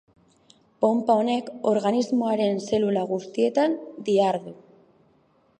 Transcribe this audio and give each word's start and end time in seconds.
Ponpa 0.85 1.17
honek 1.23 1.51
organismoaren 1.73 2.59
zelula 2.71 3.07
guztietan 3.15 3.79
dihardu. 4.09 4.57